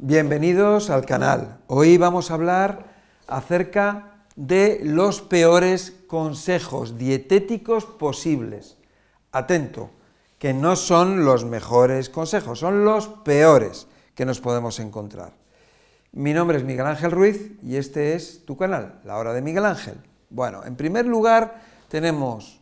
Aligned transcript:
Bienvenidos 0.00 0.90
al 0.90 1.06
canal. 1.06 1.58
Hoy 1.68 1.98
vamos 1.98 2.30
a 2.30 2.34
hablar 2.34 2.84
acerca 3.28 4.24
de 4.34 4.80
los 4.82 5.22
peores 5.22 5.94
consejos 6.08 6.98
dietéticos 6.98 7.84
posibles. 7.84 8.76
Atento, 9.30 9.90
que 10.40 10.52
no 10.52 10.74
son 10.74 11.24
los 11.24 11.44
mejores 11.44 12.10
consejos, 12.10 12.58
son 12.58 12.84
los 12.84 13.06
peores 13.06 13.86
que 14.16 14.26
nos 14.26 14.40
podemos 14.40 14.80
encontrar. 14.80 15.32
Mi 16.10 16.32
nombre 16.32 16.58
es 16.58 16.64
Miguel 16.64 16.86
Ángel 16.86 17.12
Ruiz 17.12 17.52
y 17.62 17.76
este 17.76 18.14
es 18.14 18.44
tu 18.44 18.56
canal, 18.56 19.00
La 19.04 19.16
Hora 19.16 19.32
de 19.32 19.42
Miguel 19.42 19.64
Ángel. 19.64 19.94
Bueno, 20.28 20.64
en 20.64 20.74
primer 20.74 21.06
lugar 21.06 21.62
tenemos 21.86 22.60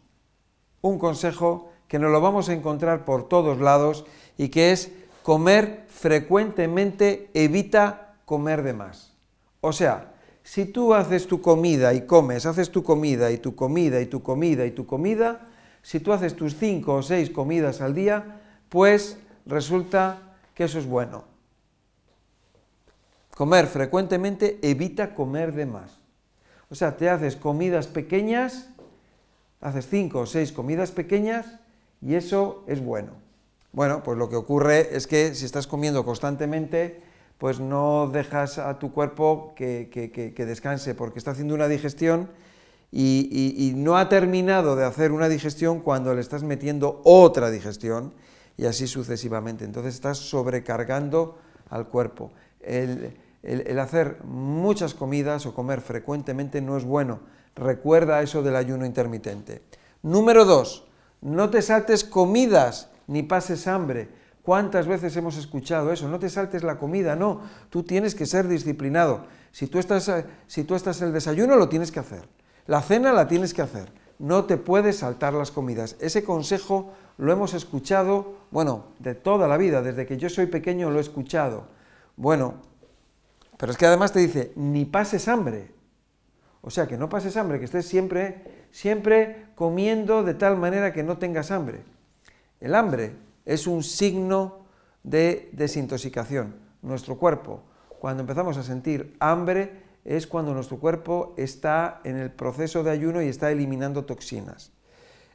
un 0.83 0.99
consejo 0.99 1.73
que 1.89 1.99
nos 1.99 2.13
lo 2.13 2.21
vamos 2.21 2.51
a 2.51 2.53
encontrar 2.53 3.07
por 3.07 3.27
todos 3.27 3.59
lados 3.59 4.05
y 4.37 4.51
que 4.51 4.73
es 4.73 4.93
comer 5.23 5.85
frecuentemente 5.89 7.31
evita 7.35 8.15
comer 8.25 8.63
de 8.63 8.73
más. 8.73 9.13
O 9.61 9.73
sea, 9.73 10.13
si 10.43 10.65
tú 10.65 10.95
haces 10.95 11.27
tu 11.27 11.41
comida 11.41 11.95
y 11.95 12.07
comes, 12.07 12.47
haces 12.47 12.71
tu 12.71 12.83
comida 12.83 13.31
y 13.31 13.39
tu 13.39 13.55
comida 13.55 14.01
y 14.01 14.07
tu 14.07 14.23
comida 14.23 14.67
y 14.67 14.73
tu 14.73 14.87
comida, 14.87 15.49
si 15.83 16.01
tú 16.01 16.13
haces 16.13 16.35
tus 16.35 16.57
cinco 16.57 16.95
o 16.95 17.03
seis 17.03 17.31
comidas 17.31 17.81
al 17.81 17.95
día, 17.95 18.41
pues 18.69 19.19
resulta 19.47 20.37
que 20.55 20.65
eso 20.65 20.79
es 20.79 20.87
bueno. 20.87 21.25
Comer 23.37 23.67
frecuentemente 23.67 24.59
evita 24.63 25.15
comer 25.15 25.53
de 25.53 25.67
más. 25.67 26.01
O 26.71 26.75
sea, 26.75 26.97
te 26.97 27.09
haces 27.09 27.37
comidas 27.37 27.87
pequeñas, 27.87 28.69
haces 29.61 29.87
cinco 29.89 30.21
o 30.21 30.27
seis 30.27 30.53
comidas 30.53 30.91
pequeñas 30.91 31.47
y 32.01 32.15
eso 32.15 32.65
es 32.67 32.83
bueno. 32.83 33.13
Bueno, 33.73 34.03
pues 34.03 34.19
lo 34.19 34.29
que 34.29 34.37
ocurre 34.37 34.95
es 34.95 35.07
que 35.07 35.35
si 35.35 35.47
estás 35.47 35.67
comiendo 35.67 36.05
constantemente, 36.05 37.01
pues 37.39 37.59
no 37.59 38.09
dejas 38.13 38.59
a 38.59 38.79
tu 38.79 38.93
cuerpo 38.93 39.55
que, 39.57 40.35
descanse, 40.37 40.95
porque 40.95 41.19
está 41.19 41.31
haciendo 41.31 41.55
una 41.55 41.69
digestión 41.69 42.29
y, 42.93 43.73
no 43.75 43.97
ha 43.97 44.11
terminado 44.11 44.77
de 44.77 44.85
hacer 44.85 45.11
una 45.11 45.29
digestión 45.31 45.81
cuando 45.81 46.15
le 46.15 46.21
estás 46.21 46.43
metiendo 46.43 47.01
otra 47.05 47.51
digestión 47.51 48.13
y 48.59 48.67
así 48.67 48.87
sucesivamente. 48.87 49.65
Entonces 49.65 49.95
estás 49.95 50.19
sobrecargando 50.19 51.39
al 51.71 51.89
cuerpo. 51.89 52.31
El, 52.61 53.17
el 53.43 53.79
hacer 53.79 54.19
muchas 54.23 54.93
comidas 54.93 55.47
o 55.47 55.55
comer 55.55 55.81
frecuentemente 55.81 56.61
no 56.61 56.77
es 56.77 56.85
bueno. 56.85 57.21
Recuerda 57.57 58.21
eso 58.21 58.43
del 58.43 58.55
ayuno 58.55 58.85
intermitente. 58.85 59.63
Número 60.03 60.45
dos, 60.45 60.85
no 61.23 61.49
te 61.49 61.63
saltes 61.63 62.05
comidas 62.05 62.92
ni 63.13 63.23
pases 63.23 63.67
hambre. 63.67 64.09
¿Cuántas 64.43 64.87
veces 64.87 65.15
hemos 65.17 65.37
escuchado 65.37 65.93
eso? 65.93 66.09
No 66.09 66.19
te 66.19 66.29
saltes 66.29 66.65
la 66.65 66.79
comida, 66.79 67.15
no, 67.15 67.43
tú 67.71 67.83
tienes 67.83 68.15
que 68.15 68.27
ser 68.27 68.49
disciplinado. 68.49 69.27
Si 69.53 69.67
tú 69.67 69.79
estás, 69.79 70.09
eh, 70.09 70.25
si 70.47 70.65
tú 70.65 70.75
estás 70.75 71.01
en 71.01 71.09
el 71.09 71.13
desayuno, 71.13 71.57
lo 71.57 71.69
tienes 71.69 71.93
que 71.93 72.01
hacer. 72.01 72.29
La 72.67 72.81
cena 72.81 73.13
la 73.13 73.29
tienes 73.29 73.55
que 73.55 73.63
hacer. 73.63 73.93
No 74.19 74.47
te 74.47 74.57
puedes 74.57 74.99
saltar 74.99 75.35
las 75.35 75.51
comidas. 75.51 75.97
Ese 76.01 76.25
consejo 76.25 76.93
lo 77.19 77.33
hemos 77.33 77.55
escuchado, 77.55 78.37
bueno, 78.51 78.87
de 78.99 79.15
toda 79.15 79.47
la 79.47 79.59
vida, 79.59 79.83
desde 79.83 80.07
que 80.07 80.17
yo 80.17 80.29
soy 80.29 80.47
pequeño 80.47 80.91
lo 80.91 80.99
he 80.99 81.03
escuchado. 81.03 81.67
Bueno, 82.17 82.55
pero 83.59 83.73
es 83.73 83.79
que 83.79 83.87
además 83.87 84.13
te 84.13 84.21
dice, 84.21 84.53
ni 84.57 84.87
pases 84.87 85.29
hambre. 85.29 85.71
O 86.63 86.71
sea, 86.71 86.87
que 86.87 86.97
no 86.97 87.09
pases 87.09 87.37
hambre, 87.37 87.59
que 87.59 87.65
estés 87.67 87.87
siempre, 87.87 88.67
siempre 88.71 89.49
comiendo 89.55 90.23
de 90.23 90.35
tal 90.35 90.57
manera 90.57 90.93
que 90.93 91.03
no 91.03 91.19
tengas 91.19 91.51
hambre. 91.51 91.83
El 92.63 92.77
hambre 92.77 93.17
es 93.45 93.67
un 93.67 93.83
signo 93.83 94.61
de 95.03 95.51
desintoxicación. 95.53 96.55
Nuestro 96.81 97.19
cuerpo, 97.19 97.61
cuando 97.99 98.21
empezamos 98.21 98.57
a 98.57 98.63
sentir 98.63 99.17
hambre, 99.19 99.83
es 100.05 100.29
cuando 100.29 100.55
nuestro 100.55 100.79
cuerpo 100.79 101.35
está 101.37 102.01
en 102.05 102.17
el 102.17 102.31
proceso 102.31 102.85
de 102.85 102.93
ayuno 102.93 103.21
y 103.21 103.27
está 103.27 103.51
eliminando 103.51 104.05
toxinas. 104.05 104.71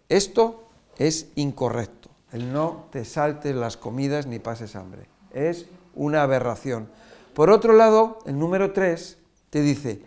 Esto 0.08 0.70
es 0.98 1.30
incorrecto. 1.36 2.10
El 2.32 2.54
no 2.54 2.88
te 2.92 3.04
saltes 3.04 3.54
las 3.54 3.76
comidas 3.76 4.26
ni 4.26 4.40
pases 4.40 4.78
hambre. 4.78 5.10
Es 5.34 5.66
una 5.96 6.24
aberración. 6.24 6.88
Por 7.34 7.50
otro 7.50 7.74
lado, 7.74 8.20
el 8.26 8.40
número 8.40 8.72
3 8.72 9.18
te 9.50 9.62
dice, 9.62 10.02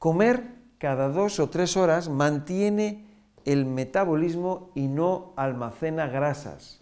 comer 0.00 0.42
cada 0.78 1.08
dos 1.08 1.38
o 1.38 1.48
tres 1.50 1.76
horas 1.76 2.08
mantiene 2.08 3.13
el 3.44 3.66
metabolismo 3.66 4.70
y 4.74 4.88
no 4.88 5.32
almacena 5.36 6.06
grasas. 6.06 6.80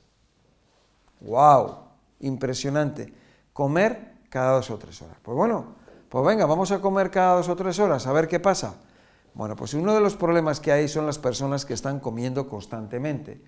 ¡Wow! 1.21 1.77
Impresionante. 2.21 3.13
Comer 3.53 4.13
cada 4.29 4.53
dos 4.53 4.71
o 4.71 4.79
tres 4.79 5.01
horas. 5.03 5.17
Pues 5.23 5.37
bueno, 5.37 5.75
pues 6.09 6.25
venga, 6.25 6.47
vamos 6.47 6.73
a 6.73 6.81
comer 6.81 7.11
cada 7.11 7.37
dos 7.37 7.49
o 7.49 7.57
tres 7.57 7.79
horas, 7.79 8.07
a 8.07 8.13
ver 8.13 8.29
qué 8.29 8.41
pasa. 8.41 8.77
Bueno, 9.35 9.57
pues 9.57 9.73
uno 9.75 9.95
de 9.95 10.01
los 10.01 10.15
problemas 10.15 10.61
que 10.61 10.73
hay 10.73 10.89
son 10.89 11.07
las 11.07 11.19
personas 11.19 11.65
que 11.65 11.75
están 11.75 12.01
comiendo 12.01 12.49
constantemente. 12.49 13.43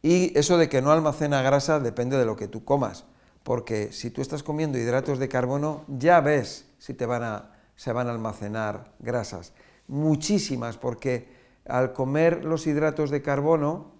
Y 0.00 0.38
eso 0.38 0.56
de 0.56 0.68
que 0.68 0.82
no 0.82 0.92
almacena 0.92 1.42
grasa 1.42 1.80
depende 1.80 2.16
de 2.16 2.24
lo 2.24 2.36
que 2.36 2.48
tú 2.48 2.64
comas, 2.64 3.04
porque 3.42 3.92
si 3.92 4.10
tú 4.10 4.22
estás 4.22 4.42
comiendo 4.42 4.78
hidratos 4.78 5.18
de 5.18 5.28
carbono, 5.28 5.84
ya 5.88 6.20
ves 6.20 6.66
si 6.78 6.94
te 6.94 7.06
van 7.06 7.22
a, 7.22 7.50
se 7.76 7.92
van 7.92 8.08
a 8.08 8.12
almacenar 8.12 8.92
grasas. 8.98 9.52
Muchísimas, 9.88 10.78
porque 10.78 11.33
al 11.66 11.92
comer 11.92 12.44
los 12.44 12.66
hidratos 12.66 13.10
de 13.10 13.22
carbono, 13.22 13.92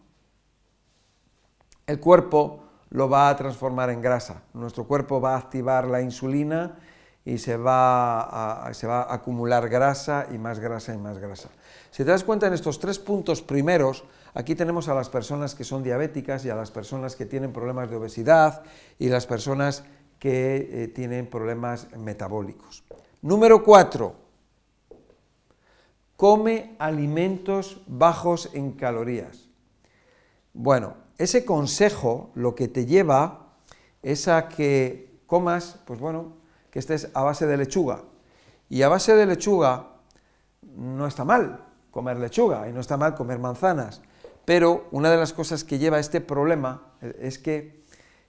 el 1.86 2.00
cuerpo 2.00 2.64
lo 2.90 3.08
va 3.08 3.28
a 3.28 3.36
transformar 3.36 3.90
en 3.90 4.00
grasa. 4.00 4.42
Nuestro 4.52 4.84
cuerpo 4.84 5.20
va 5.20 5.34
a 5.34 5.38
activar 5.38 5.86
la 5.86 6.00
insulina 6.00 6.78
y 7.24 7.38
se 7.38 7.56
va, 7.56 8.66
a, 8.66 8.74
se 8.74 8.86
va 8.86 9.02
a 9.02 9.14
acumular 9.14 9.68
grasa 9.68 10.26
y 10.32 10.38
más 10.38 10.58
grasa 10.60 10.94
y 10.94 10.98
más 10.98 11.18
grasa. 11.18 11.48
Si 11.90 12.04
te 12.04 12.10
das 12.10 12.24
cuenta 12.24 12.46
en 12.46 12.52
estos 12.52 12.78
tres 12.78 12.98
puntos 12.98 13.40
primeros, 13.40 14.04
aquí 14.34 14.54
tenemos 14.54 14.88
a 14.88 14.94
las 14.94 15.08
personas 15.08 15.54
que 15.54 15.64
son 15.64 15.82
diabéticas 15.82 16.44
y 16.44 16.50
a 16.50 16.54
las 16.54 16.70
personas 16.70 17.16
que 17.16 17.26
tienen 17.26 17.52
problemas 17.52 17.90
de 17.90 17.96
obesidad 17.96 18.62
y 18.98 19.08
las 19.08 19.26
personas 19.26 19.84
que 20.18 20.84
eh, 20.84 20.88
tienen 20.88 21.26
problemas 21.26 21.88
metabólicos. 21.96 22.84
Número 23.22 23.64
cuatro, 23.64 24.23
come 26.16 26.76
alimentos 26.78 27.82
bajos 27.86 28.50
en 28.54 28.72
calorías. 28.72 29.48
Bueno, 30.52 30.94
ese 31.18 31.44
consejo 31.44 32.30
lo 32.34 32.54
que 32.54 32.68
te 32.68 32.86
lleva 32.86 33.56
es 34.02 34.28
a 34.28 34.48
que 34.48 35.20
comas, 35.26 35.80
pues 35.86 35.98
bueno, 36.00 36.34
que 36.70 36.78
estés 36.78 37.10
a 37.14 37.22
base 37.22 37.46
de 37.46 37.56
lechuga. 37.56 38.02
Y 38.68 38.82
a 38.82 38.88
base 38.88 39.14
de 39.14 39.26
lechuga 39.26 39.88
no 40.62 41.06
está 41.06 41.24
mal 41.24 41.64
comer 41.90 42.18
lechuga 42.18 42.68
y 42.68 42.72
no 42.72 42.80
está 42.80 42.96
mal 42.96 43.14
comer 43.14 43.38
manzanas, 43.38 44.02
pero 44.44 44.88
una 44.90 45.10
de 45.10 45.16
las 45.16 45.32
cosas 45.32 45.62
que 45.62 45.78
lleva 45.78 45.98
a 45.98 46.00
este 46.00 46.20
problema 46.20 46.82
eh, 47.00 47.16
es 47.20 47.38
que 47.38 47.84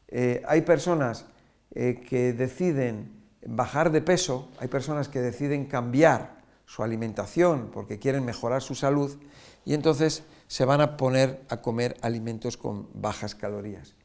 eh, 0.08 0.44
hay 0.48 0.62
personas 0.62 1.26
eh, 1.74 2.04
que 2.08 2.34
deciden 2.34 3.24
bajar 3.46 3.92
de 3.92 4.02
peso, 4.02 4.50
hay 4.60 4.68
personas 4.68 5.10
que 5.10 5.20
deciden 5.20 5.66
cambiar 5.66 6.35
su 6.66 6.84
alimentación 6.84 7.70
porque 7.74 8.00
quieren 8.00 8.26
mejorar 8.26 8.62
su 8.62 8.76
salud 8.76 9.18
y 9.66 9.74
entonces 9.74 10.24
se 10.48 10.66
van 10.66 10.82
a 10.82 10.98
poner 10.98 11.42
a 11.50 11.62
comer 11.62 11.98
alimentos 12.02 12.58
con 12.58 12.90
bajas 12.94 13.36
calorías. 13.36 13.96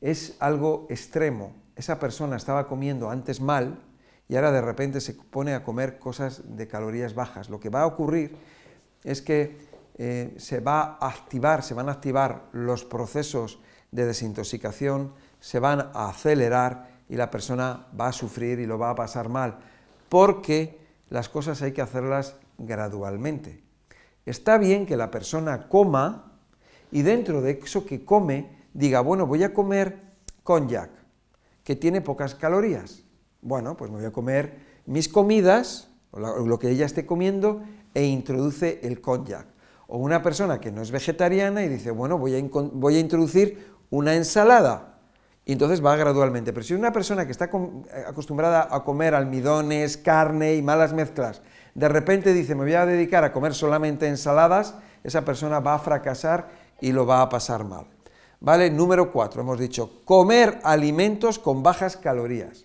Es 0.00 0.36
algo 0.40 0.86
extremo. 0.90 1.54
Esa 1.74 1.98
persona 1.98 2.36
estaba 2.36 2.68
comiendo 2.68 3.10
antes 3.10 3.40
mal 3.40 3.82
y 4.28 4.36
ahora 4.36 4.52
de 4.52 4.60
repente 4.60 5.00
se 5.00 5.14
pone 5.14 5.54
a 5.54 5.62
comer 5.62 5.98
cosas 5.98 6.42
de 6.56 6.68
calorías 6.68 7.14
bajas. 7.14 7.48
Lo 7.48 7.60
que 7.60 7.70
va 7.70 7.82
a 7.82 7.86
ocurrir 7.86 8.36
es 9.04 9.22
que 9.22 9.56
eh, 9.98 10.34
se 10.36 10.60
va 10.60 10.98
a 11.00 11.08
activar, 11.08 11.62
se 11.62 11.74
van 11.74 11.88
a 11.88 11.92
activar 11.92 12.48
los 12.52 12.84
procesos 12.84 13.60
de 13.92 14.04
desintoxicación, 14.04 15.14
se 15.40 15.58
van 15.58 15.90
a 15.94 16.08
acelerar 16.10 16.90
y 17.08 17.16
la 17.16 17.30
persona 17.30 17.86
va 17.98 18.08
a 18.08 18.12
sufrir 18.12 18.58
y 18.58 18.66
lo 18.66 18.78
va 18.78 18.90
a 18.90 18.94
pasar 18.94 19.28
mal, 19.28 19.58
porque 20.08 20.85
las 21.08 21.28
cosas 21.28 21.62
hay 21.62 21.72
que 21.72 21.82
hacerlas 21.82 22.36
gradualmente. 22.58 23.62
Está 24.24 24.58
bien 24.58 24.86
que 24.86 24.96
la 24.96 25.10
persona 25.10 25.68
coma 25.68 26.32
y 26.90 27.02
dentro 27.02 27.42
de 27.42 27.60
eso 27.62 27.86
que 27.86 28.04
come 28.04 28.66
diga, 28.74 29.00
bueno, 29.00 29.26
voy 29.26 29.42
a 29.44 29.54
comer 29.54 30.00
cognac, 30.42 30.90
que 31.62 31.76
tiene 31.76 32.00
pocas 32.00 32.34
calorías. 32.34 33.04
Bueno, 33.40 33.76
pues 33.76 33.90
me 33.90 33.98
voy 33.98 34.06
a 34.06 34.12
comer 34.12 34.58
mis 34.86 35.08
comidas, 35.08 35.90
lo 36.12 36.58
que 36.58 36.70
ella 36.70 36.86
esté 36.86 37.06
comiendo, 37.06 37.62
e 37.94 38.04
introduce 38.04 38.80
el 38.82 39.00
cognac. 39.00 39.46
O 39.86 39.98
una 39.98 40.22
persona 40.22 40.60
que 40.60 40.72
no 40.72 40.82
es 40.82 40.90
vegetariana 40.90 41.62
y 41.64 41.68
dice, 41.68 41.90
bueno, 41.90 42.18
voy 42.18 42.36
a, 42.36 42.42
voy 42.72 42.96
a 42.96 43.00
introducir 43.00 43.74
una 43.90 44.14
ensalada, 44.14 44.95
y 45.46 45.52
entonces 45.52 45.82
va 45.82 45.96
gradualmente. 45.96 46.52
Pero 46.52 46.66
si 46.66 46.74
una 46.74 46.92
persona 46.92 47.24
que 47.24 47.30
está 47.30 47.44
eh, 47.46 48.04
acostumbrada 48.06 48.68
a 48.68 48.82
comer 48.82 49.14
almidones, 49.14 49.96
carne 49.96 50.56
y 50.56 50.62
malas 50.62 50.92
mezclas, 50.92 51.40
de 51.74 51.88
repente 51.88 52.34
dice, 52.34 52.56
me 52.56 52.64
voy 52.64 52.74
a 52.74 52.84
dedicar 52.84 53.22
a 53.22 53.32
comer 53.32 53.54
solamente 53.54 54.08
ensaladas, 54.08 54.74
esa 55.04 55.24
persona 55.24 55.60
va 55.60 55.74
a 55.74 55.78
fracasar 55.78 56.48
y 56.80 56.90
lo 56.90 57.06
va 57.06 57.22
a 57.22 57.28
pasar 57.28 57.64
mal. 57.64 57.86
¿Vale? 58.40 58.70
Número 58.70 59.12
cuatro, 59.12 59.40
hemos 59.40 59.58
dicho, 59.58 60.02
comer 60.04 60.58
alimentos 60.64 61.38
con 61.38 61.62
bajas 61.62 61.96
calorías. 61.96 62.64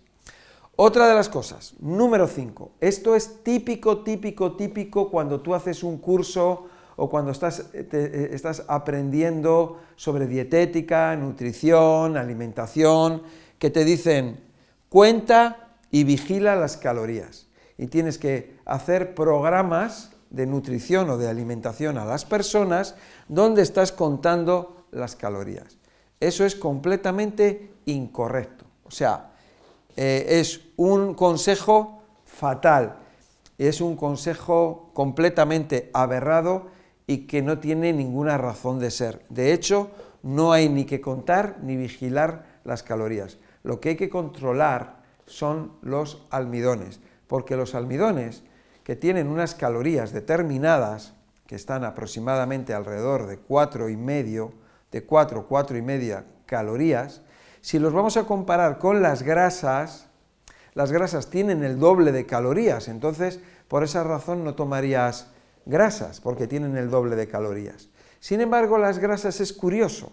Otra 0.75 1.07
de 1.07 1.13
las 1.13 1.29
cosas, 1.29 1.75
número 1.79 2.27
5. 2.27 2.71
Esto 2.79 3.15
es 3.15 3.43
típico, 3.43 3.99
típico, 3.99 4.55
típico 4.55 5.11
cuando 5.11 5.39
tú 5.41 5.53
haces 5.53 5.83
un 5.83 5.99
curso 5.99 6.69
o 7.01 7.09
cuando 7.09 7.31
estás, 7.31 7.65
eh, 7.73 8.29
estás 8.31 8.63
aprendiendo 8.67 9.81
sobre 9.95 10.27
dietética, 10.27 11.15
nutrición, 11.15 12.15
alimentación, 12.15 13.23
que 13.57 13.71
te 13.71 13.83
dicen 13.83 14.39
cuenta 14.87 15.79
y 15.89 16.03
vigila 16.03 16.55
las 16.55 16.77
calorías. 16.77 17.47
Y 17.79 17.87
tienes 17.87 18.19
que 18.19 18.55
hacer 18.65 19.15
programas 19.15 20.11
de 20.29 20.45
nutrición 20.45 21.09
o 21.09 21.17
de 21.17 21.27
alimentación 21.27 21.97
a 21.97 22.05
las 22.05 22.23
personas 22.23 22.93
donde 23.27 23.63
estás 23.63 23.91
contando 23.91 24.85
las 24.91 25.15
calorías. 25.15 25.77
Eso 26.19 26.45
es 26.45 26.53
completamente 26.53 27.71
incorrecto. 27.85 28.65
O 28.85 28.91
sea, 28.91 29.31
eh, 29.97 30.23
es 30.39 30.61
un 30.77 31.15
consejo 31.15 32.03
fatal, 32.25 32.99
es 33.57 33.81
un 33.81 33.95
consejo 33.95 34.91
completamente 34.93 35.89
aberrado 35.93 36.79
y 37.07 37.27
que 37.27 37.41
no 37.41 37.59
tiene 37.59 37.93
ninguna 37.93 38.37
razón 38.37 38.79
de 38.79 38.91
ser. 38.91 39.25
De 39.29 39.53
hecho, 39.53 39.91
no 40.23 40.51
hay 40.51 40.69
ni 40.69 40.85
que 40.85 41.01
contar 41.01 41.57
ni 41.61 41.75
vigilar 41.75 42.59
las 42.63 42.83
calorías. 42.83 43.37
Lo 43.63 43.79
que 43.79 43.89
hay 43.89 43.95
que 43.95 44.09
controlar 44.09 45.01
son 45.25 45.73
los 45.81 46.25
almidones, 46.29 46.99
porque 47.27 47.55
los 47.55 47.75
almidones 47.75 48.43
que 48.83 48.95
tienen 48.95 49.27
unas 49.27 49.55
calorías 49.55 50.11
determinadas, 50.11 51.13
que 51.47 51.55
están 51.55 51.83
aproximadamente 51.83 52.73
alrededor 52.73 53.27
de 53.27 53.37
cuatro 53.37 53.89
y 53.89 53.97
medio, 53.97 54.53
de 54.91 55.03
4, 55.03 55.47
cuatro 55.47 55.77
y 55.77 55.81
media 55.81 56.25
calorías, 56.45 57.21
si 57.61 57.79
los 57.79 57.93
vamos 57.93 58.17
a 58.17 58.25
comparar 58.25 58.77
con 58.77 59.01
las 59.01 59.23
grasas, 59.23 60.07
las 60.73 60.91
grasas 60.91 61.29
tienen 61.29 61.63
el 61.63 61.79
doble 61.79 62.11
de 62.11 62.25
calorías, 62.25 62.87
entonces 62.87 63.39
por 63.67 63.83
esa 63.83 64.03
razón 64.03 64.43
no 64.43 64.55
tomarías 64.55 65.31
grasas, 65.65 66.21
porque 66.21 66.47
tienen 66.47 66.77
el 66.77 66.89
doble 66.89 67.15
de 67.15 67.27
calorías. 67.27 67.89
Sin 68.19 68.41
embargo, 68.41 68.77
las 68.77 68.99
grasas 68.99 69.39
es 69.41 69.53
curioso, 69.53 70.11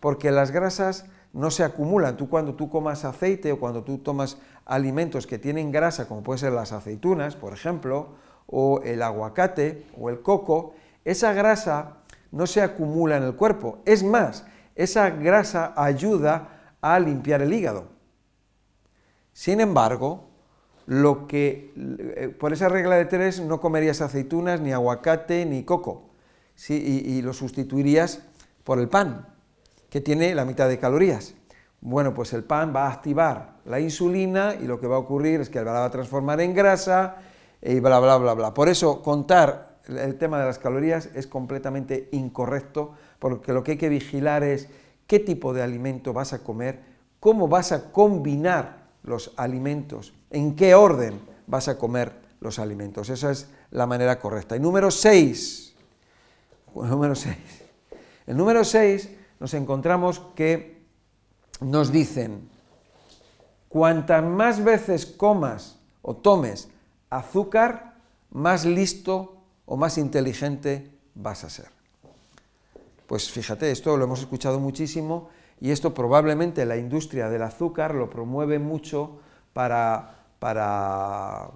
porque 0.00 0.30
las 0.30 0.50
grasas 0.50 1.06
no 1.32 1.50
se 1.50 1.64
acumulan. 1.64 2.16
Tú 2.16 2.28
cuando 2.28 2.54
tú 2.54 2.68
comas 2.68 3.04
aceite 3.04 3.52
o 3.52 3.60
cuando 3.60 3.82
tú 3.82 3.98
tomas 3.98 4.38
alimentos 4.64 5.26
que 5.26 5.38
tienen 5.38 5.72
grasa, 5.72 6.06
como 6.08 6.22
pueden 6.22 6.38
ser 6.38 6.52
las 6.52 6.72
aceitunas, 6.72 7.36
por 7.36 7.52
ejemplo, 7.52 8.14
o 8.46 8.80
el 8.82 9.02
aguacate 9.02 9.86
o 9.98 10.10
el 10.10 10.22
coco, 10.22 10.74
esa 11.04 11.32
grasa 11.32 11.98
no 12.30 12.46
se 12.46 12.62
acumula 12.62 13.16
en 13.16 13.24
el 13.24 13.34
cuerpo. 13.34 13.78
Es 13.84 14.02
más, 14.02 14.44
esa 14.74 15.10
grasa 15.10 15.72
ayuda 15.76 16.76
a 16.80 16.98
limpiar 16.98 17.42
el 17.42 17.52
hígado. 17.52 17.88
Sin 19.32 19.60
embargo, 19.60 20.29
lo 20.90 21.28
que 21.28 21.72
eh, 21.76 22.34
por 22.36 22.52
esa 22.52 22.68
regla 22.68 22.96
de 22.96 23.04
tres 23.04 23.38
no 23.38 23.60
comerías 23.60 24.00
aceitunas, 24.00 24.60
ni 24.60 24.72
aguacate, 24.72 25.46
ni 25.46 25.62
coco, 25.62 26.10
y, 26.68 26.74
y 26.74 27.22
lo 27.22 27.32
sustituirías 27.32 28.22
por 28.64 28.80
el 28.80 28.88
pan, 28.88 29.28
que 29.88 30.00
tiene 30.00 30.34
la 30.34 30.44
mitad 30.44 30.68
de 30.68 30.80
calorías. 30.80 31.34
Bueno, 31.80 32.12
pues 32.12 32.32
el 32.32 32.42
pan 32.42 32.72
va 32.74 32.88
a 32.88 32.92
activar 32.92 33.60
la 33.66 33.78
insulina 33.78 34.56
y 34.60 34.64
lo 34.64 34.80
que 34.80 34.88
va 34.88 34.96
a 34.96 34.98
ocurrir 34.98 35.40
es 35.40 35.48
que 35.48 35.62
la 35.62 35.70
va 35.70 35.84
a 35.84 35.90
transformar 35.92 36.40
en 36.40 36.54
grasa 36.54 37.18
y 37.62 37.78
bla, 37.78 38.00
bla, 38.00 38.16
bla, 38.16 38.34
bla. 38.34 38.52
Por 38.52 38.68
eso 38.68 39.00
contar 39.00 39.78
el 39.86 40.16
tema 40.16 40.40
de 40.40 40.46
las 40.46 40.58
calorías 40.58 41.08
es 41.14 41.28
completamente 41.28 42.08
incorrecto, 42.10 42.94
porque 43.20 43.52
lo 43.52 43.62
que 43.62 43.72
hay 43.72 43.78
que 43.78 43.88
vigilar 43.88 44.42
es 44.42 44.68
qué 45.06 45.20
tipo 45.20 45.54
de 45.54 45.62
alimento 45.62 46.12
vas 46.12 46.32
a 46.32 46.42
comer, 46.42 46.80
cómo 47.20 47.46
vas 47.46 47.70
a 47.70 47.92
combinar 47.92 48.88
los 49.04 49.32
alimentos, 49.36 50.14
en 50.30 50.56
qué 50.56 50.74
orden 50.74 51.20
vas 51.46 51.68
a 51.68 51.78
comer 51.78 52.12
los 52.40 52.58
alimentos. 52.58 53.10
Esa 53.10 53.30
es 53.30 53.48
la 53.70 53.86
manera 53.86 54.18
correcta. 54.18 54.56
Y 54.56 54.60
número 54.60 54.90
6, 54.90 55.74
número 56.74 57.14
6. 57.14 57.36
El 58.26 58.36
número 58.36 58.64
6 58.64 59.10
nos 59.40 59.54
encontramos 59.54 60.20
que 60.34 60.80
nos 61.60 61.92
dicen, 61.92 62.48
cuantas 63.68 64.24
más 64.24 64.62
veces 64.62 65.06
comas 65.06 65.78
o 66.02 66.16
tomes 66.16 66.68
azúcar, 67.10 67.94
más 68.30 68.64
listo 68.64 69.36
o 69.66 69.76
más 69.76 69.98
inteligente 69.98 70.90
vas 71.14 71.44
a 71.44 71.50
ser. 71.50 71.66
Pues 73.06 73.30
fíjate, 73.30 73.70
esto 73.70 73.96
lo 73.96 74.04
hemos 74.04 74.20
escuchado 74.20 74.60
muchísimo 74.60 75.28
y 75.60 75.72
esto 75.72 75.92
probablemente 75.92 76.64
la 76.64 76.76
industria 76.76 77.28
del 77.28 77.42
azúcar 77.42 77.94
lo 77.94 78.08
promueve 78.08 78.58
mucho 78.58 79.18
para, 79.52 80.19
para 80.40 81.50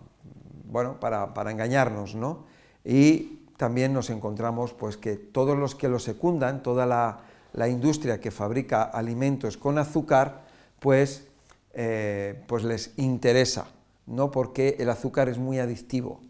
bueno, 0.66 1.00
para, 1.00 1.34
para, 1.34 1.50
engañarnos, 1.50 2.14
¿no? 2.14 2.44
Y 2.84 3.40
también 3.56 3.92
nos 3.92 4.10
encontramos 4.10 4.72
pues 4.72 4.96
que 4.96 5.16
todos 5.16 5.58
los 5.58 5.74
que 5.74 5.88
lo 5.88 5.98
secundan, 5.98 6.62
toda 6.62 6.86
la, 6.86 7.20
la 7.54 7.68
industria 7.68 8.20
que 8.20 8.30
fabrica 8.30 8.82
alimentos 8.82 9.56
con 9.56 9.78
azúcar, 9.78 10.42
pues, 10.80 11.26
eh, 11.72 12.42
pues 12.46 12.64
les 12.64 12.92
interesa, 12.98 13.66
¿no? 14.06 14.30
porque 14.30 14.76
el 14.78 14.90
azúcar 14.90 15.28
es 15.28 15.38
muy 15.38 15.58
adictivo. 15.58 16.20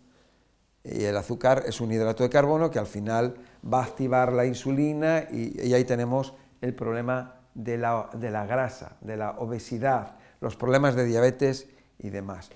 Y 0.85 1.05
el 1.05 1.17
azúcar 1.17 1.65
es 1.67 1.81
un 1.81 1.91
hidrato 1.91 2.23
de 2.23 2.31
carbono 2.31 2.71
que 2.71 2.79
al 2.79 2.87
final 2.87 3.37
va 3.67 3.81
a 3.81 3.85
activar 3.85 4.33
la 4.35 4.45
insulina 4.45 5.27
y, 5.33 5.73
ahí 5.73 5.85
tenemos 5.85 6.35
el 6.61 6.75
problema 6.75 7.37
de 7.55 7.79
la, 7.79 8.11
grasa, 8.47 8.97
de 9.01 9.17
la 9.17 9.31
obesidad, 9.39 10.17
los 10.41 10.57
problemas 10.57 10.95
de 10.95 11.07
diabetes 11.07 11.69
y 11.99 12.11
demás. 12.11 12.51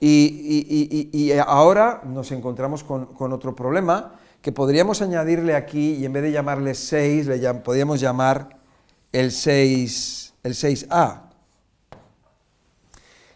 Y, 0.00 1.30
ahora 1.46 2.02
nos 2.04 2.32
encontramos 2.32 2.82
con, 2.82 3.06
con 3.06 3.32
otro 3.32 3.54
problema, 3.54 4.18
que 4.40 4.52
podríamos 4.52 5.02
añadirle 5.02 5.54
aquí, 5.54 5.96
y 5.96 6.06
en 6.06 6.12
vez 6.12 6.22
de 6.22 6.32
llamarle 6.32 6.74
6, 6.74 7.26
le 7.26 7.54
podríamos 7.54 8.00
llamar 8.00 8.56
el 9.12 9.30
6, 9.30 10.34
el 10.42 10.54
6A. 10.54 11.22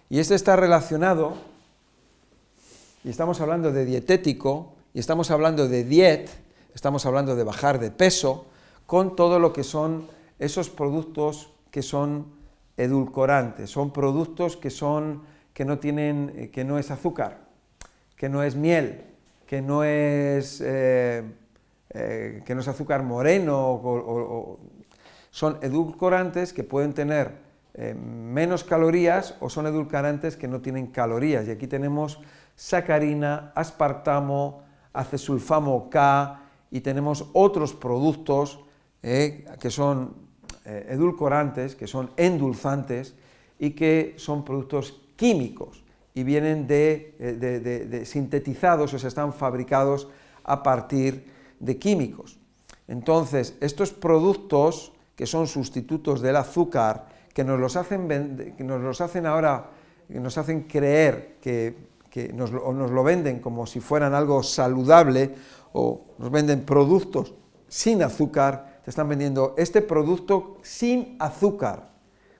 Y 0.08 0.18
este 0.18 0.34
está 0.34 0.56
relacionado, 0.56 1.34
y 3.02 3.10
estamos 3.10 3.40
hablando 3.40 3.70
de 3.70 3.84
dietético, 3.84 4.72
y 4.94 5.00
estamos 5.00 5.30
hablando 5.30 5.68
de 5.68 5.84
diet, 5.84 6.30
estamos 6.74 7.04
hablando 7.04 7.34
de 7.34 7.44
bajar 7.44 7.80
de 7.80 7.90
peso, 7.90 8.46
con 8.86 9.16
todo 9.16 9.38
lo 9.38 9.52
que 9.52 9.64
son 9.64 10.06
esos 10.38 10.70
productos 10.70 11.50
que 11.70 11.82
son 11.82 12.26
edulcorantes, 12.76 13.70
son 13.70 13.92
productos 13.92 14.56
que 14.56 14.70
son 14.70 15.22
que 15.54 15.64
no 15.64 15.78
tienen, 15.78 16.32
eh, 16.36 16.50
que 16.50 16.64
no 16.64 16.78
es 16.78 16.90
azúcar, 16.90 17.38
que 18.16 18.28
no 18.28 18.42
es 18.42 18.56
miel, 18.56 19.02
que 19.46 19.62
no 19.62 19.84
es, 19.84 20.60
eh, 20.60 21.22
eh, 21.90 22.42
que 22.44 22.54
no 22.54 22.60
es 22.60 22.68
azúcar 22.68 23.04
moreno, 23.04 24.58
son 25.30 25.58
edulcorantes 25.62 26.52
que 26.52 26.64
pueden 26.64 26.92
tener 26.92 27.42
menos 27.96 28.62
calorías 28.62 29.36
o 29.40 29.50
son 29.50 29.66
edulcorantes 29.66 30.36
que 30.36 30.46
no 30.46 30.60
tienen 30.60 30.88
calorías. 30.88 31.48
Y 31.48 31.50
aquí 31.50 31.66
tenemos 31.66 32.20
sacarina, 32.54 33.52
aspartamo, 33.56 34.62
acesulfamo 34.92 35.90
K 35.90 36.40
y 36.70 36.80
tenemos 36.82 37.26
otros 37.32 37.74
productos 37.74 38.60
que 39.02 39.70
son 39.70 40.14
edulcorantes, 40.64 41.74
que 41.74 41.88
son 41.88 42.10
endulzantes 42.16 43.16
y 43.58 43.70
que 43.70 44.14
son 44.18 44.44
productos 44.44 45.03
químicos 45.16 45.84
y 46.14 46.22
vienen 46.22 46.66
eh, 46.70 47.14
de, 47.18 48.06
sintetizados 48.06 48.94
o 48.94 48.98
se 48.98 49.08
están 49.08 49.32
fabricados 49.32 50.08
a 50.44 50.62
partir 50.62 51.32
de 51.58 51.78
químicos. 51.78 52.38
Entonces, 52.86 53.56
estos 53.60 53.92
productos 53.92 54.92
que 55.16 55.26
son 55.26 55.46
sustitutos 55.46 56.20
del 56.20 56.36
azúcar, 56.36 57.06
que 57.32 57.44
nos 57.44 57.58
los 57.58 57.76
hacen, 57.76 58.54
que 58.56 58.64
nos 58.64 58.80
los 58.80 59.00
hacen 59.00 59.26
ahora, 59.26 59.70
que 60.08 60.20
nos 60.20 60.38
hacen 60.38 60.62
creer 60.62 61.38
que, 61.40 61.74
nos, 62.32 62.52
nos 62.52 62.90
lo 62.90 63.02
venden 63.02 63.40
como 63.40 63.66
si 63.66 63.80
fueran 63.80 64.14
algo 64.14 64.42
saludable 64.42 65.34
o 65.72 66.04
nos 66.18 66.30
venden 66.30 66.64
productos 66.64 67.34
sin 67.68 68.02
azúcar, 68.02 68.80
te 68.84 68.90
están 68.90 69.08
vendiendo 69.08 69.54
este 69.58 69.82
producto 69.82 70.58
sin 70.62 71.16
azúcar. 71.18 71.90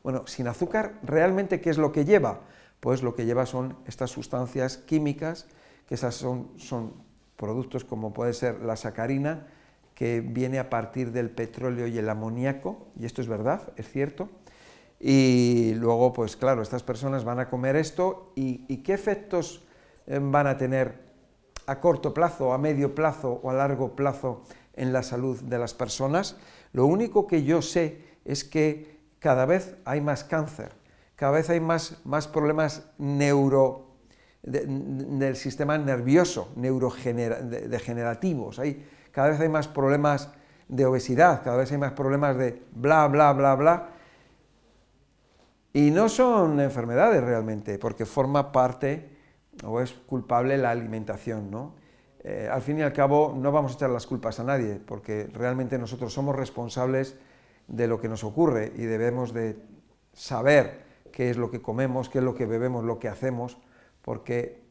Bueno, 0.05 0.27
sin 0.27 0.47
azúcar, 0.47 1.01
¿realmente 1.03 1.61
qué 1.61 1.71
es 1.71 1.79
lo 1.79 1.91
que 1.91 2.05
lleva? 2.05 2.41
Pues 2.85 3.03
lo 3.03 3.15
que 3.15 3.25
lleva 3.25 3.47
son 3.47 3.79
estas 3.87 4.11
sustancias 4.11 4.77
químicas, 4.77 5.47
que 5.89 5.95
esas 5.95 6.17
son, 6.17 6.51
son 6.59 6.93
productos 7.35 7.83
como 7.83 8.13
puede 8.13 8.35
ser 8.35 8.61
la 8.61 8.77
sacarina, 8.77 9.47
que 9.95 10.21
viene 10.21 10.59
a 10.59 10.69
partir 10.69 11.11
del 11.11 11.31
petróleo 11.31 11.87
y 11.87 11.97
el 11.97 12.11
amoníaco, 12.11 12.89
y 13.01 13.07
esto 13.07 13.23
es 13.23 13.27
verdad, 13.27 13.73
es 13.77 13.89
cierto. 13.89 14.29
Y 15.01 15.73
luego, 15.77 16.13
pues 16.13 16.37
claro, 16.37 16.61
estas 16.61 16.83
personas 16.83 17.25
van 17.25 17.41
a 17.41 17.49
comer 17.49 17.75
esto 17.75 18.33
y, 18.35 18.77
qué 18.83 18.93
efectos 18.93 19.65
eh, 20.07 20.21
van 20.23 20.47
a 20.47 20.59
tener 20.59 21.01
a 21.65 21.81
corto 21.81 22.13
plazo, 22.13 22.53
a 22.53 22.59
medio 22.59 22.95
plazo 22.95 23.41
o 23.43 23.49
a 23.49 23.55
largo 23.55 23.97
plazo 23.97 24.43
en 24.75 24.93
la 24.93 25.03
salud 25.03 25.41
de 25.41 25.57
las 25.57 25.73
personas. 25.73 26.37
Lo 26.75 26.85
único 26.85 27.27
que 27.27 27.45
yo 27.45 27.63
sé 27.63 28.05
es 28.27 28.45
que 28.45 28.99
cada 29.21 29.47
vez 29.47 29.75
hay 29.87 30.03
más 30.03 30.23
cáncer 30.23 30.84
cada 31.17 31.33
vez 31.33 31.51
hay 31.51 31.59
más, 31.61 31.99
problemas 32.33 32.89
neuro, 32.99 33.91
del 34.43 35.37
sistema 35.37 35.79
nervioso, 35.79 36.53
neurodegenerativos. 36.57 38.59
Hay, 38.59 38.87
cada 39.11 39.31
vez 39.31 39.41
hay 39.41 39.49
más 39.49 39.69
problemas 39.69 40.31
de 40.69 40.85
obesidad, 40.85 41.43
cada 41.43 41.57
vez 41.57 41.73
hay 41.73 41.79
más 41.79 41.93
problemas 41.93 42.37
de 42.37 42.63
bla, 42.73 43.09
bla, 43.09 43.33
bla, 43.33 43.55
bla. 43.55 43.89
Y 45.73 45.91
no 45.91 46.09
son 46.09 46.61
enfermedades 46.61 47.23
realmente, 47.23 47.79
porque 47.79 48.07
forma 48.07 48.53
parte 48.53 49.11
o 49.65 49.81
es 49.81 49.93
culpable 49.93 50.59
la 50.59 50.71
alimentación, 50.71 51.51
¿no? 51.51 51.75
Eh, 52.23 52.49
al 52.51 52.63
fin 52.63 52.79
y 52.79 52.83
al 52.83 52.93
cabo 52.93 53.35
no 53.37 53.53
vamos 53.53 53.73
a 53.73 53.75
echar 53.75 53.91
las 53.91 54.07
culpas 54.07 54.41
a 54.41 54.45
nadie, 54.45 54.81
porque 54.85 55.29
realmente 55.33 55.79
nosotros 55.79 56.13
somos 56.13 56.35
responsables 56.35 57.17
de 57.69 57.87
lo 57.87 58.01
que 58.01 58.09
nos 58.09 58.25
ocurre 58.25 58.73
y 58.77 58.85
debemos 58.85 59.35
de 59.35 59.59
saber 60.13 60.84
qué 61.15 61.31
es 61.31 61.37
lo 61.37 61.49
que 61.49 61.63
comemos, 61.63 62.09
qué 62.09 62.19
es 62.19 62.25
lo 62.25 62.35
que 62.35 62.45
bebemos, 62.45 62.85
lo 62.85 62.99
que 62.99 63.09
hacemos, 63.09 63.57
porque 64.03 64.65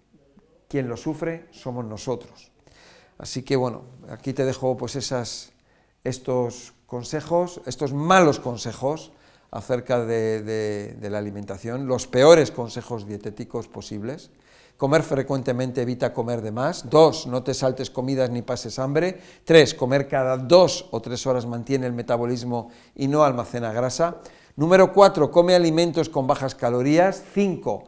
quien 0.68 0.90
lo 0.90 0.98
sufre 0.98 1.48
somos 1.52 1.86
nosotros. 1.86 2.52
Así 3.18 3.44
que 3.44 3.56
bueno, 3.56 3.84
aquí 4.10 4.34
te 4.34 4.44
dejo 4.44 4.76
pues 4.76 4.98
estos 6.04 6.74
consejos, 6.86 7.62
estos 7.66 7.94
malos 7.94 8.42
consejos 8.42 9.14
acerca 9.52 10.04
de, 10.04 10.42
de 10.42 11.10
la 11.10 11.20
alimentación, 11.20 11.88
los 11.88 12.08
peores 12.08 12.52
consejos 12.52 13.08
dietéticos 13.08 13.70
posibles. 13.70 14.30
Comer 14.76 15.04
frecuentemente 15.04 15.84
evita 15.84 16.14
comer 16.14 16.42
de 16.42 16.52
más. 16.52 16.90
Dos, 16.90 17.28
no 17.28 17.44
te 17.44 17.54
saltes 17.54 17.90
comidas 17.90 18.32
ni 18.32 18.42
pases 18.42 18.80
hambre. 18.80 19.22
Tres, 19.46 19.74
comer 19.76 20.10
cada 20.10 20.36
dos 20.36 20.90
o 20.92 21.00
tres 21.00 21.26
horas 21.26 21.46
mantiene 21.46 21.86
el 21.86 21.94
metabolismo 21.94 22.70
y 22.96 23.08
no 23.08 23.24
almacena 23.24 23.72
grasa. 23.72 24.18
Número 24.56 24.94
cuatro, 24.94 25.32
come 25.32 25.56
alimentos 25.56 26.10
con 26.10 26.28
bajas 26.28 26.56
calorías. 26.56 27.24
Cinco, 27.34 27.86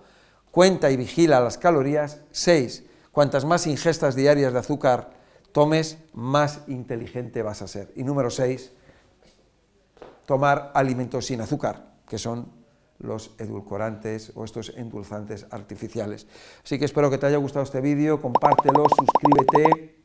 cuenta 0.52 0.90
y 0.92 0.98
vigila 0.98 1.40
las 1.40 1.58
calorías. 1.58 2.22
Seis, 2.32 2.86
cuantas 3.12 3.46
más 3.46 3.68
ingestas 3.68 4.16
diarias 4.16 4.54
de 4.54 4.60
azúcar 4.60 5.12
tomes, 5.52 6.00
más 6.12 6.62
inteligente 6.68 7.42
vas 7.42 7.62
a 7.62 7.68
ser. 7.68 7.94
Y 7.96 8.04
número 8.04 8.30
seis, 8.30 8.74
tomar 10.26 10.72
alimentos 10.74 11.28
sin 11.28 11.40
azúcar, 11.40 11.94
que 12.10 12.18
son 12.18 12.52
los 13.00 13.32
edulcorantes 13.40 14.34
o 14.36 14.44
estos 14.44 14.74
endulzantes 14.76 15.46
artificiales. 15.52 16.28
Así 16.62 16.78
que 16.78 16.84
espero 16.84 17.10
que 17.10 17.18
te 17.18 17.28
haya 17.28 17.38
gustado 17.38 17.64
este 17.64 17.80
vídeo, 17.80 18.22
compártelo, 18.22 18.86
suscríbete, 18.90 20.04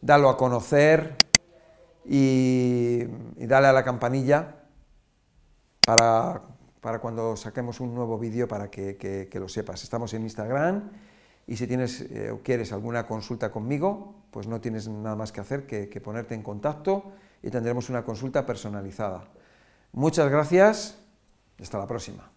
dalo 0.00 0.28
a 0.28 0.36
conocer 0.36 1.16
y, 2.04 3.06
dale 3.38 3.66
a 3.66 3.72
la 3.72 3.82
campanilla 3.82 4.56
para, 6.80 6.98
cuando 7.00 7.36
saquemos 7.36 7.80
un 7.80 7.94
nuevo 7.94 8.18
vídeo 8.18 8.46
para 8.46 8.70
que, 8.70 9.28
lo 9.34 9.48
sepas. 9.48 9.82
Estamos 9.82 10.14
en 10.14 10.22
Instagram 10.22 10.90
y 11.46 11.56
si 11.56 11.66
tienes 11.66 12.02
eh, 12.02 12.30
o 12.30 12.42
quieres 12.42 12.72
alguna 12.72 13.06
consulta 13.06 13.50
conmigo, 13.50 14.14
pues 14.30 14.46
no 14.46 14.60
tienes 14.60 14.88
nada 14.88 15.16
más 15.16 15.32
que 15.32 15.40
hacer 15.40 15.66
que, 15.66 15.88
que 15.88 16.00
ponerte 16.00 16.34
en 16.34 16.42
contacto 16.42 17.12
y 17.42 17.50
tendremos 17.50 17.90
una 17.90 18.04
consulta 18.04 18.46
personalizada. 18.46 19.24
Muchas 19.92 20.30
gracias 20.30 20.98
hasta 21.60 21.78
la 21.78 21.86
próxima. 21.86 22.30